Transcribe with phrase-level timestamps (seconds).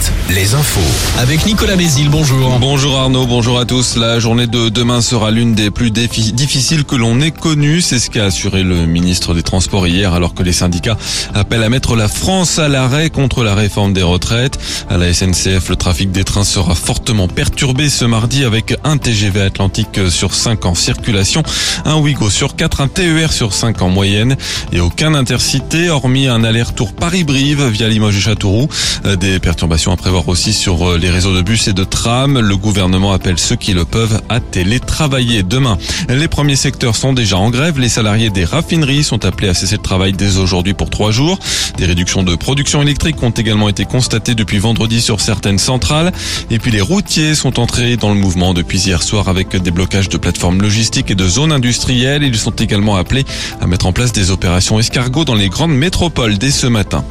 [0.00, 0.80] 7, les infos.
[1.18, 2.58] Avec Nicolas Mézil, bonjour.
[2.58, 3.96] Bonjour Arnaud, bonjour à tous.
[3.96, 7.80] La journée de demain sera l'une des plus difficiles que l'on ait connues.
[7.80, 10.96] C'est ce qu'a assuré le ministre des Transports hier alors que les syndicats
[11.34, 14.58] appellent à mettre la France à l'arrêt contre la réforme des retraites.
[14.90, 19.42] À la SNCF, le trafic des trains sera fortement perturbé ce mardi avec un TGV
[19.42, 21.42] Atlantique sur 5 en circulation,
[21.84, 24.36] un Ouigo sur 4, un TER sur 5 en moyenne
[24.72, 28.68] et aucun intercité hormis un aller-retour Paris-Brive via Limoges et Châteauroux.
[29.20, 32.40] Des perturbations à prévoir aussi sur euh, les réseaux de bus et de trams.
[32.40, 35.78] Le gouvernement appelle ceux qui le peuvent à télétravailler demain.
[36.08, 37.78] Les premiers secteurs sont déjà en grève.
[37.78, 41.38] Les salariés des raffineries sont appelés à cesser le travail dès aujourd'hui pour trois jours.
[41.76, 46.12] Des réductions de production électrique ont également été constatées depuis vendredi sur certaines centrales.
[46.50, 50.08] Et puis les routiers sont entrés dans le mouvement depuis hier soir avec des blocages
[50.08, 52.22] de plateformes logistiques et de zones industrielles.
[52.22, 53.24] Ils sont également appelés
[53.60, 57.04] à mettre en place des opérations escargots dans les grandes métropoles dès ce matin.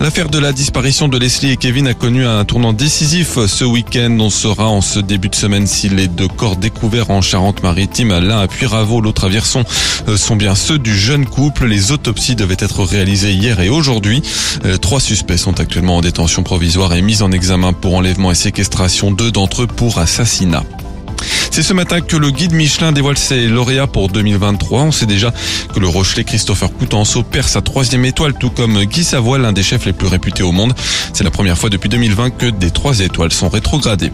[0.00, 4.16] L'affaire de la disparition de Leslie et Kevin a connu un tournant décisif ce week-end.
[4.20, 8.38] On saura en ce début de semaine si les deux corps découverts en Charente-Maritime, l'un
[8.38, 9.64] à Puyraveau, l'autre à Vierson,
[10.08, 11.66] euh, sont bien ceux du jeune couple.
[11.66, 14.22] Les autopsies devaient être réalisées hier et aujourd'hui.
[14.64, 18.36] Euh, Trois suspects sont actuellement en détention provisoire et mis en examen pour enlèvement et
[18.36, 19.10] séquestration.
[19.10, 20.62] Deux d'entre eux pour assassinat.
[21.54, 24.82] C'est ce matin que le guide Michelin dévoile ses lauréats pour 2023.
[24.82, 25.32] On sait déjà
[25.72, 29.62] que le Rochelet Christopher Coutenceau perd sa troisième étoile, tout comme Guy Savoie, l'un des
[29.62, 30.74] chefs les plus réputés au monde.
[31.12, 34.10] C'est la première fois depuis 2020 que des trois étoiles sont rétrogradées.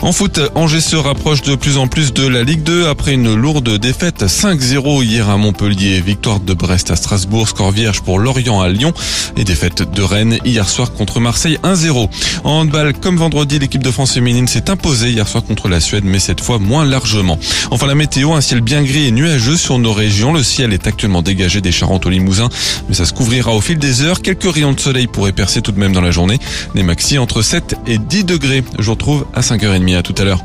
[0.00, 3.32] En foot, Angers se rapproche de plus en plus de la Ligue 2 après une
[3.32, 6.00] lourde défaite 5-0 hier à Montpellier.
[6.00, 8.92] Victoire de Brest à Strasbourg, score vierge pour Lorient à Lyon
[9.36, 12.08] et défaite de Rennes hier soir contre Marseille 1-0.
[12.42, 16.02] En handball, comme vendredi, l'équipe de France féminine s'est imposée hier soir contre la Suède,
[16.04, 17.38] mais cette fois largement.
[17.70, 20.32] Enfin, la météo, un ciel bien gris et nuageux sur nos régions.
[20.32, 22.48] Le ciel est actuellement dégagé des Charentes au Limousin,
[22.88, 24.22] mais ça se couvrira au fil des heures.
[24.22, 26.38] Quelques rayons de soleil pourraient percer tout de même dans la journée.
[26.74, 28.64] Les maxi entre 7 et 10 degrés.
[28.78, 29.96] Je vous retrouve à 5h30.
[29.96, 30.42] À tout à l'heure.